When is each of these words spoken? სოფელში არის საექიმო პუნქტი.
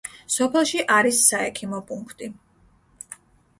სოფელში 0.35 0.81
არის 0.95 1.19
საექიმო 1.27 1.83
პუნქტი. 1.93 2.33